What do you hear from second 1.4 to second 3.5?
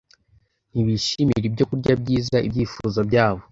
ibyokurya byiza ibyifuzo byabo